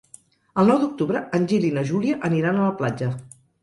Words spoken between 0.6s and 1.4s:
El nou d'octubre